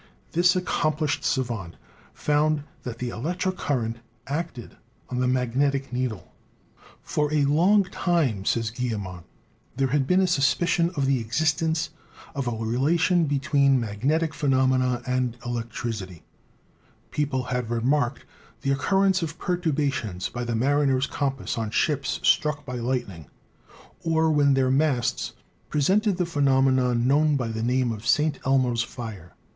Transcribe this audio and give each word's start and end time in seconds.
This 0.31 0.55
accomplished 0.55 1.23
savant 1.23 1.75
found 2.11 2.63
that 2.81 2.97
the 2.97 3.09
electric 3.09 3.55
current 3.57 3.97
acted 4.25 4.75
on 5.11 5.19
the 5.19 5.27
magnetic 5.27 5.93
needle. 5.93 6.33
"For 7.03 7.31
a 7.31 7.45
long 7.45 7.83
time," 7.83 8.43
says 8.43 8.71
Guille 8.71 8.97
min," 8.97 9.19
there 9.77 9.89
had 9.89 10.07
been 10.07 10.19
a 10.19 10.25
suspicion 10.25 10.89
of 10.95 11.05
the 11.05 11.19
existence 11.19 11.91
of 12.33 12.47
a 12.47 12.51
relation 12.51 13.25
between 13.25 13.79
magnetic 13.79 14.33
phenomena 14.33 15.03
and 15.05 15.37
electricity; 15.45 16.23
peo 17.11 17.27
FUNDAMENTAL 17.27 17.41
DISCOVERIES 17.59 17.83
181 17.83 18.09
pie 18.09 18.09
had 18.09 18.09
remarked 18.09 18.25
the 18.61 18.71
occurrence 18.71 19.21
of 19.21 19.37
perturbations 19.37 20.29
by 20.29 20.43
the 20.43 20.55
mariner's 20.55 21.05
compass 21.05 21.59
on 21.59 21.69
ships 21.69 22.19
struck 22.23 22.65
by 22.65 22.77
lightning, 22.77 23.27
or 24.03 24.31
when 24.31 24.55
their 24.55 24.71
masts 24.71 25.33
presented 25.69 26.17
the 26.17 26.25
phenonemon 26.25 27.05
known 27.05 27.35
by 27.35 27.49
the 27.49 27.61
name 27.61 27.91
of 27.91 28.07
St. 28.07 28.39
Elmo's 28.43 28.81
fire. 28.81 29.35